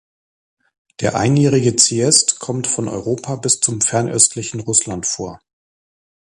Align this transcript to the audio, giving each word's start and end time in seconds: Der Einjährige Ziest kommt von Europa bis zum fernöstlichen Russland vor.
Der 1.01 1.13
Einjährige 1.15 1.75
Ziest 1.75 2.39
kommt 2.39 2.65
von 2.65 2.87
Europa 2.87 3.35
bis 3.35 3.59
zum 3.59 3.81
fernöstlichen 3.81 4.59
Russland 4.61 5.05
vor. 5.05 5.39